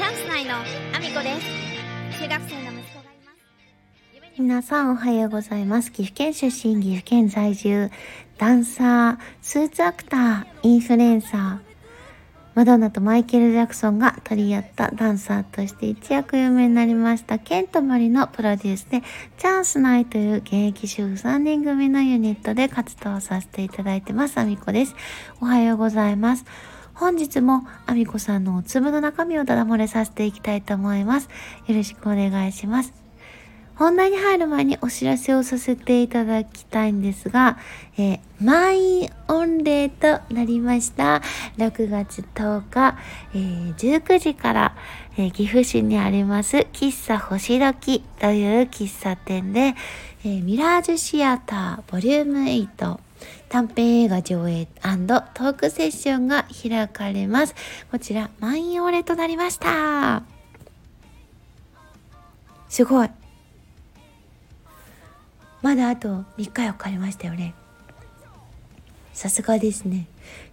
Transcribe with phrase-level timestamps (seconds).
[0.00, 3.32] チャンス内のアミコです中学生の息子がいま
[4.32, 5.92] す皆さんおはようございます。
[5.92, 7.90] 岐阜県出身、岐阜県在住、
[8.38, 11.58] ダンサー、スーツアクター、インフルエンサー、
[12.54, 19.02] マドンナとマイケル・ジャクソンが取り合ったダンサーとして一躍有名になりました、ケントマリのプロデュースで、
[19.36, 24.96] チャンスナイという現役主婦3人組のユニットで活動させていただいてます、アミコです。
[25.42, 26.46] おはようございます。
[27.00, 31.30] 本日もアミコさんのお粒の中身をダダ漏れさせていきたいと思います。
[31.66, 32.92] よろしくお願いします。
[33.74, 37.56] 本題に入る前にお知らせをさせていただきたいんですが、
[37.96, 41.22] えー満員御礼となりました。
[41.56, 42.98] 6月10日、
[43.34, 44.76] えー19時から、
[45.16, 49.74] えー岐阜市にあります喫茶星時という喫茶店で、
[50.22, 53.09] えミラージュシアターボリューム8
[53.48, 57.54] 短編映画上映トークセッションが開かれます。
[57.90, 60.22] こちら満員御礼となりました。
[62.68, 63.10] すごい。
[65.62, 67.54] まだあと3日4日ありましたよね。
[69.12, 70.06] さすがですね。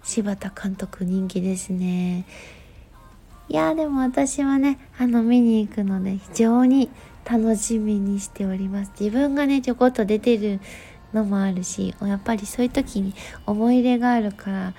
[0.04, 2.26] 柴田監督人気ですね。
[3.50, 6.90] いやでも私はね、あの見に行くので非常に
[7.24, 8.92] 楽しみにしております。
[9.00, 10.60] 自分がね、ちょこっと出てる
[11.18, 13.14] のもあるし、やっぱりそういう時に
[13.46, 14.74] 思い入れがあるから、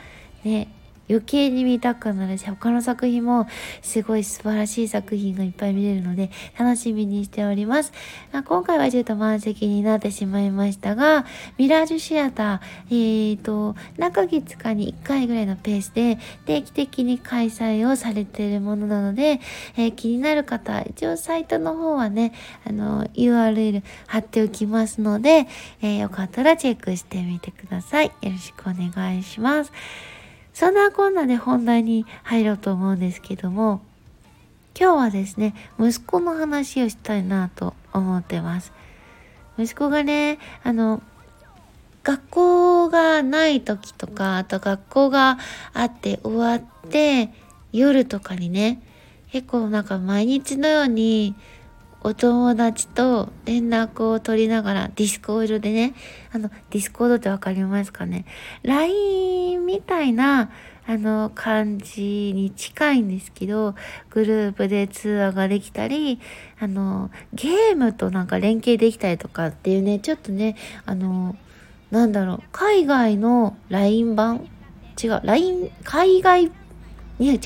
[0.45, 0.69] ね、
[1.09, 3.47] 余計に見たくなるし、他の作品も
[3.83, 7.93] すごい素晴らしい作品がいっぱい見れるので、楽しみにしております。
[8.33, 11.25] あ今回はちょっと満席になってしまいましたが、
[11.57, 19.41] ミラージュシアター、えーと、何ヶ月かに1回ぐらいのペースで定期的に開催をされているものなので、
[19.77, 22.33] えー気になる方、一応サイトの方はね、
[22.65, 25.47] あの、URL 貼っておきますので、
[25.83, 28.07] えーよかったらチェックしてみてください。
[28.07, 29.73] よろしくお願いします。
[30.59, 33.81] そんなこんなで本題に入ろうと思うんですけども、
[34.77, 38.73] 今日はですね、息子の話をしたいなと思ってます。
[39.57, 41.01] 息子がね、あの、
[42.03, 45.39] 学校がない時とか、あと学校が
[45.75, 47.33] あって終わって、
[47.73, 48.83] 夜とかにね、
[49.31, 51.37] 結構なんか毎日のように
[52.03, 55.95] お友達と連絡を取りながら Discord でね、
[56.33, 58.25] あの、 Discord ってわかりますかね
[58.63, 60.51] ?LINE みたいな、
[60.87, 63.75] あの、感じに近いんですけど、
[64.11, 66.21] グループで通話ができたり、
[66.61, 71.37] あの、ゲームとなんか連携できたりとかっていうね、ちょっとね、あの、
[71.91, 74.49] なんだろう、海外の LINE 版？
[75.03, 76.51] 違う、LINE、海外、い
[77.21, 77.41] や違う。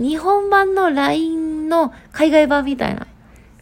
[0.00, 3.06] 日本版の LINE の海外版みたいな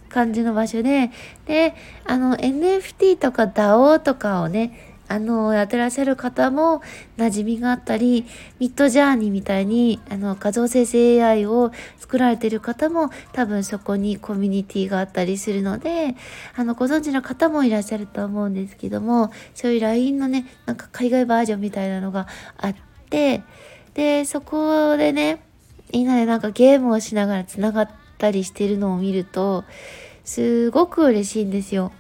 [0.09, 1.10] 感じの場所で、
[1.47, 1.75] で、
[2.06, 6.82] あの、NFT とか DAO とかをね、あの、やってらっしゃる方も
[7.16, 8.26] 馴染みがあったり、
[8.59, 16.15] ミッドジャーニーみたいに、あの、画像生成 AI を作られてる方も多分そこにコミュニティがあったりするので、
[16.55, 22.26] あの、ご存知の方もいらっしゃると思うんですけども、そういう LINE のね、なんか海外バージョンみたいなのが
[22.59, 22.75] あっ
[23.09, 23.43] て、
[23.94, 25.41] で、そこでね、
[25.93, 29.65] みんなでなんかゲームをしながら繋がったりしてるのを見ると、
[30.25, 31.93] すごく嬉しいんですよ。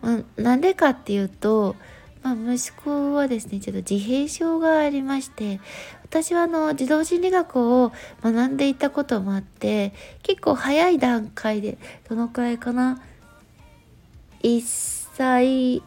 [0.00, 1.76] まあなんでかっていうと、
[2.22, 5.60] まあ、息子はですね、ちょっと自閉症がありまして、
[6.04, 11.78] 私はあの、児童心理学を学んでいたこともあって、結構早い段階で、
[12.08, 13.00] どのくらいかな
[14.42, 14.62] ?1
[15.16, 15.82] 歳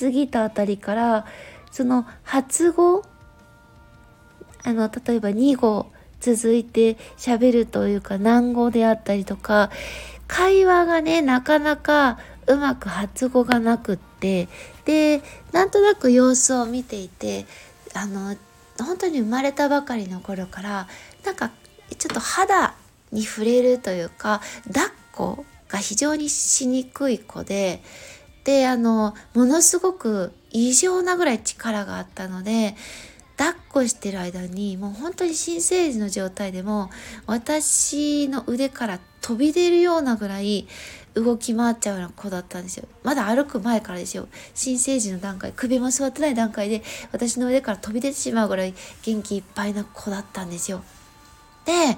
[0.00, 1.26] 過ぎたあたりから、
[1.70, 3.02] その発語
[4.62, 9.70] あの、例えば2語続いて喋るというか、難語であったりとか、
[10.28, 14.48] 会話がね、なかなかうまく発語がなくって、
[14.84, 15.22] で、
[15.52, 17.46] なんとなく様子を見ていて、
[17.94, 18.36] あの、
[18.78, 20.88] 本当に生まれたばかりの頃から、
[21.24, 21.50] なんか、
[21.98, 22.74] ちょっと肌
[23.12, 27.82] に触れるというか、抱っこが非常にしにくい子で、
[28.44, 32.74] で、あの、ものすごく異常なぐらい力があったので、
[33.40, 36.90] 抱っこしてる間にもう本当に新生児の状態でも
[37.24, 40.68] 私の腕から飛び出るようなぐらい
[41.14, 42.86] 動き回っちゃうような子だったんですよ。
[43.02, 44.28] まだ歩く前からですよ。
[44.54, 46.82] 新生児の段階、首も座ってない段階で
[47.12, 50.84] 私の腕から飛び出てしまうぐらい元気いっぱいな子だったんですよ。
[51.64, 51.96] で、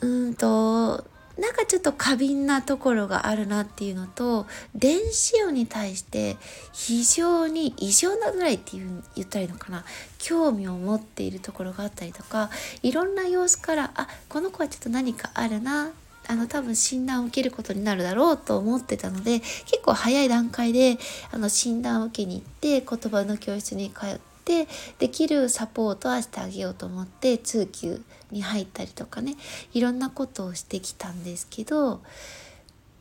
[0.00, 1.04] ううんと、
[1.38, 6.36] なんかちょっと過敏なところがあるなっていうのと電子音に対して
[6.72, 9.84] 非常に異常なぐらいっていう言ったらいいのかな？
[10.18, 12.50] 興味を持っているところがあったりとか
[12.82, 15.90] いろんな様子からあこの子はちょっと何かあるな
[16.28, 20.98] あの多分診断を受けることになるだろうと思ってたので結構早い段階で
[21.32, 24.66] あの診断を受けに行って言葉の教室に通ってで
[24.98, 28.00] できるサポートはしてあげようと思って通級
[28.30, 29.36] に入ったりとかね
[29.72, 32.00] いろんなことをしてきたんですけど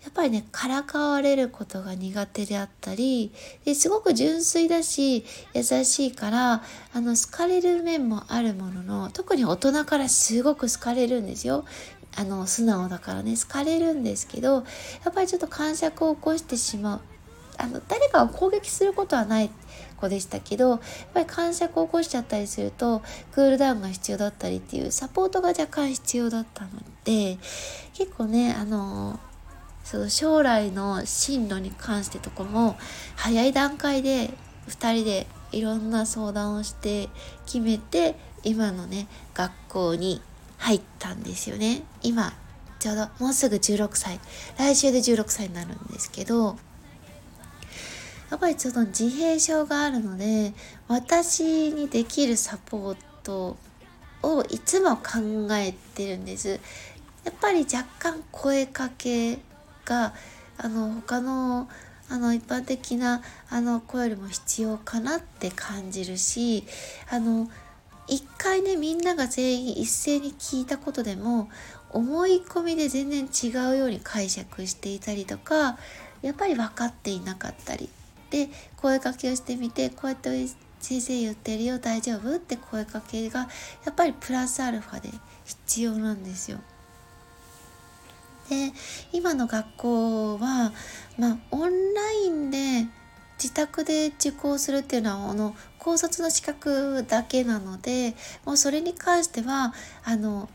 [0.03, 3.31] やっぱりねからかわれることが苦手であったり
[3.65, 5.23] ですごく純粋だし
[5.53, 11.65] 優しいからあの好かれる面もあるものの特に大人からすごく好かれるんですよ。
[12.17, 17.01] あの素直だからね好かれるんですけどやっぱりちょっと感触を起こしてしまう
[17.61, 19.49] あの誰かを攻撃することはない
[20.01, 20.79] 子でしたけどやっ
[21.13, 26.69] ぱり感触を起こしちゃったりするとクールダウンが必要だったりっていうサポートが若干必要だったの
[27.05, 27.37] で
[27.93, 29.19] 結構ねあの
[29.83, 32.77] その将来の進路に関してとかも
[33.15, 34.31] 早い段階で
[34.67, 37.09] 2人でいろんな相談をして
[37.45, 40.21] 決めて今のね学校に
[40.57, 41.81] 入ったんですよね。
[42.03, 42.33] 今
[42.79, 44.19] ちょうどもうすぐ16歳。
[44.57, 46.57] 来週で16歳になるんですけど
[48.31, 50.53] やっぱりちょっと自閉症があるので
[50.87, 53.57] 私にできるサポート
[54.23, 55.03] をいつも考
[55.51, 56.59] えてるんです。
[57.25, 59.39] やっぱり若干声かけ
[59.83, 60.13] が
[60.57, 61.67] あの他の
[62.09, 66.65] あの一般的なあの声よりも必要かなって感じるし
[67.09, 67.49] あの
[68.07, 71.49] 一回ねみんなが全員一斉に聞いたことでも
[71.89, 75.77] 思い込みで全然違うように解釈していたりとか
[76.21, 77.89] やっぱり分かっていなかったり
[78.31, 80.47] で声かけをしてみてこうやって
[80.79, 83.41] 先生言ってるよ大丈夫って声かけが
[83.85, 85.09] やっぱりプラスアルファで
[85.45, 86.57] 必要なんですよ。
[88.49, 88.73] で
[89.13, 90.73] 今の学校は、
[91.17, 92.87] まあ、オンラインで
[93.37, 99.73] 自宅で受講するっていうのはあの高卒の資格だけなのでもうそれに関しては
[100.03, 100.49] あの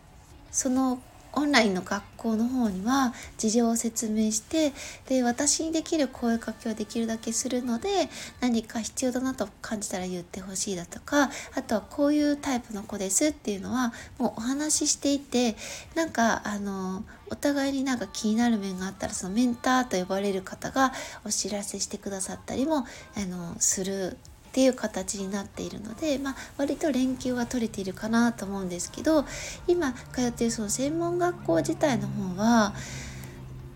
[0.51, 1.01] その
[1.37, 4.73] オンラインの学校の方には事情を説明して
[5.07, 7.89] で私にできる声かけをできるだけするので
[8.41, 15.57] 何か必要だなと感じたら言ってほしいだとかあとはこういうタイプの子ですっていうのはもうお話ししていて
[15.95, 20.93] なんかあのお互いになんか気になる面があったらそのメンターと呼ばれる方が
[21.25, 22.83] お知らせしてくださったりもあ
[23.27, 24.17] のする
[24.57, 29.27] っていう形になっているので、まあ、割と連休は取れているかなと思うんですけど
[29.67, 32.73] 今通っているその専門学校自体の方は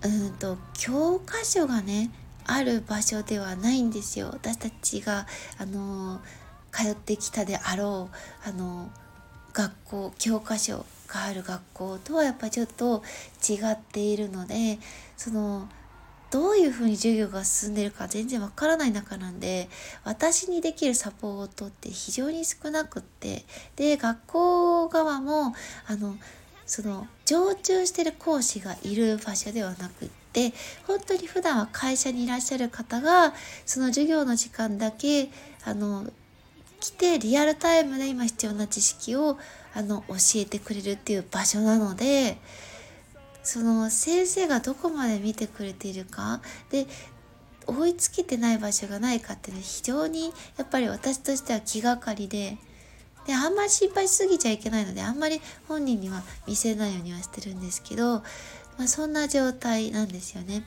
[0.03, 2.11] うんと教科書がね
[2.47, 4.31] ある場所ではないんですよ。
[4.33, 5.27] 私たちが
[5.59, 6.23] あの
[6.73, 8.91] 通ってきたであろうあの
[9.53, 13.03] 学校教科書がある学校とはやっぱちょっと
[13.47, 14.79] 違っているので
[15.19, 15.69] その
[16.31, 19.69] どういうふうに授業が進んでるか全然わからない中なんで
[20.05, 23.45] 私にできるサポートって非常に少なくって
[23.77, 25.55] で学校側も
[25.87, 26.17] あの
[26.67, 30.53] その常駐してる講師がいる場所ではなくって
[30.87, 33.35] 本当に普段は会社にいらっしゃる方が
[33.67, 35.31] その授業の時間だけ
[35.65, 36.07] あの
[36.79, 39.37] 来てリアルタイムで今必要な知識を
[39.75, 42.39] あの教えてくれるっていう場所なので
[43.51, 46.87] その先生がどこまで見てくれているかで
[47.67, 50.27] 追いつけてない場所がないかっていうのは非常に
[50.57, 52.59] やっぱり私としては気がかりで
[53.27, 58.19] であんまり心配しすぎちゃいけないのであんまり本人には見せないようにはしてるんですけど、
[58.79, 60.63] まあ、そんな状態なんですよね。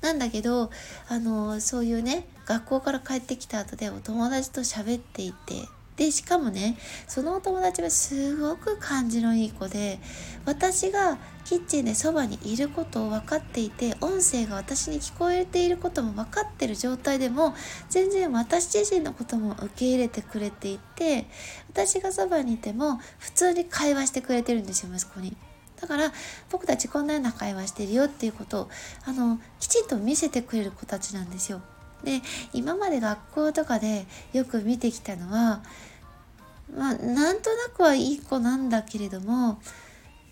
[0.00, 0.70] なんだけど
[1.08, 5.56] あのそういうね学校から帰ってきた後でお友達と喋っていて
[5.98, 6.78] でしかもね
[7.08, 9.98] そのお友達はすごく感じのいい子で
[10.46, 17.54] 私がキッチンでそばにいることを分かっていて音声が私に聞こえていることも分かってる状態でも
[17.90, 21.26] 全然私自身のことも受け入れてくれていて
[21.68, 25.36] 私がそばにいても普通に会話してくれてるんですよ息子に。
[25.80, 26.12] だから
[26.50, 28.70] 僕たちこんなような会話してるよっていうことを
[29.04, 31.60] あのきちんと見せてくれる子たちなんですよ。
[32.04, 32.20] で
[32.52, 35.62] 今まで学校とかでよく見てきたのは
[36.76, 39.60] まあなんとなくはいい子なんだけれども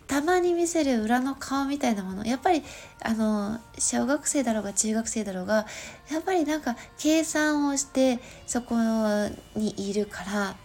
[0.06, 2.25] たまに見せる裏の顔みたいなもの。
[2.25, 2.62] やっぱり
[3.02, 5.66] あの小学生だろうが中学生だろうが
[6.11, 8.76] やっぱりなんか計算をしてそこ
[9.56, 10.56] にいるから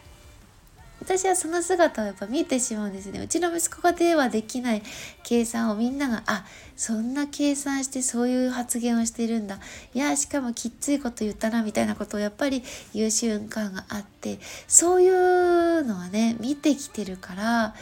[1.01, 3.19] 私はその姿をやっぱ見てしまうんですね。
[3.19, 4.83] うちの息子がではできない
[5.23, 9.59] 計算をみんながあそんな計算してそういう発言をしてるんだ。
[9.93, 17.75] いやしかもきっついこと言ったなみたいなことをやっぱり言う瞬間があってそういうのはね見てきてるから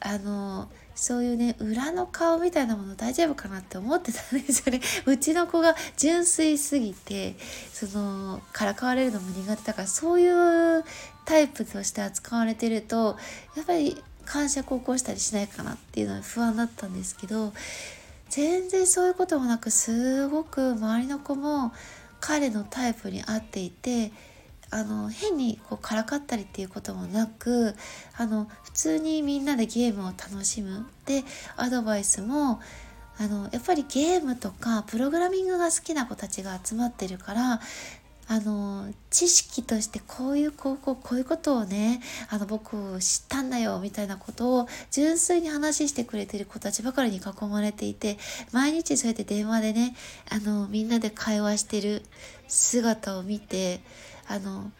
[0.00, 4.80] あのそういうね裏の顔みたいなもの大丈夫かなって思ってたんですよね。
[5.06, 7.36] うちの子が純粋すぎて
[7.72, 10.84] そのからかわれるのも苦手だからそういう
[11.24, 13.16] タイプとして扱われてると
[13.56, 17.52] やっぱり感触を起こしたりしないかなっていうのは不安だったんですけど
[18.30, 21.72] 全然そういうこともなくすごく周りの子も
[22.20, 24.12] 彼のタイプに合っていて
[24.70, 27.76] あの変にこうからかったりっていうこともなく
[28.16, 30.86] あの普通にみんなでゲームを楽しむ。
[31.06, 31.22] で
[31.56, 32.60] アドバイスも
[33.18, 37.60] あのやっぱりゲームとかプログラミングが好きな子たちが集まってるから
[38.26, 42.00] あの知識としてこういう高校こういうことをね
[42.30, 48.16] あの僕知ったんだよみたいなことを純粋に話してくれてる子たちばかりに囲まれていて
[48.52, 49.94] 毎日そうやって電話でね
[50.30, 52.02] あのみんなで会話してる
[52.48, 53.80] 姿を見て
[54.26, 54.70] あの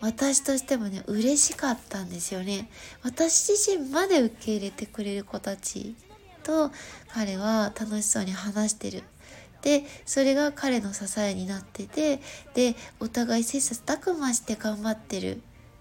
[0.00, 2.70] 私としてもね嬉しかったんですよね。
[3.02, 5.94] 私自身まで受け入れてくれる子たち
[6.42, 6.70] と
[7.12, 9.02] 彼は楽しそうに話してる。
[9.62, 12.20] でそれが彼の支えになってて
[12.54, 15.40] でお互い切磋琢磨して頑張ってる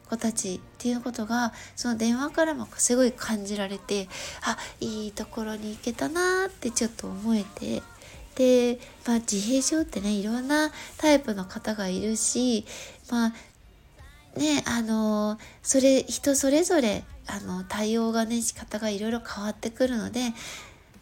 [0.10, 4.10] 子たちっていうことがその電話からもすごい感じられて
[4.42, 7.84] あいいところに行けたなってちょっと思えて
[8.36, 12.66] で、まあ、自閉症ってねいろんなタイプの方がいるし
[13.12, 13.34] まあ
[14.40, 20.34] ねあのそれ人それぞれあの対応がね仕方がいろいろ変わってくるので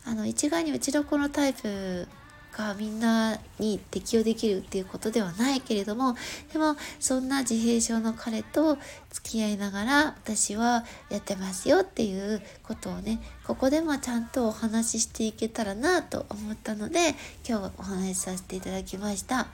[0.06, 2.08] あの一概にうちの子のタイプ
[2.56, 6.16] がみんなに適用できるっていうことではないけれども
[6.52, 8.78] でもそんな自閉症の彼と
[9.12, 17.16] 付き合いながら私はやってますよっていうことをねここでもちゃんとお話ししていけたらなと思ったので
[17.48, 19.48] 今日お話しさせていただきました、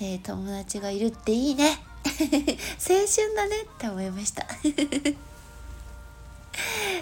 [0.00, 1.78] えー、友達がいるっていいね。
[2.06, 4.46] 青春だねって思いました。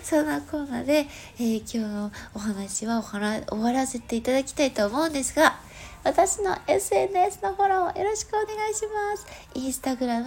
[0.05, 1.07] そんなコーナーで、
[1.39, 5.59] えー、今日のお話は終わらせていただきたいと思うんですが、
[6.05, 9.27] 私の SNS のフォローよろしくお願いします。
[9.55, 10.27] インスタグラム、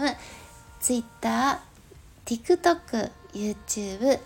[0.79, 4.19] ツイッター、TikTok、YouTube、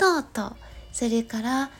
[0.00, 0.56] ノート、
[0.92, 1.70] それから、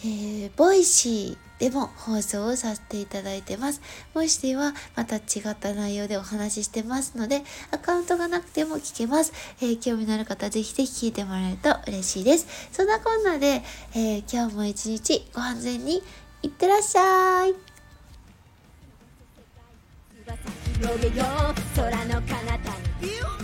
[0.00, 3.82] えー、 Voicy、でも放送をさせていただいてます。
[4.14, 9.32] もしではまた違った内容でお話ししてますので、アカウントがなくても聞けます。
[9.60, 12.46] えー、興味のある方ぜひぜひ聞いてもらえると嬉しいです。
[12.72, 13.62] そんなこんなで、
[13.94, 16.02] えー、今日も一日ご安全に
[16.42, 17.54] いってらっしゃい。
[21.76, 23.39] 空の彼方に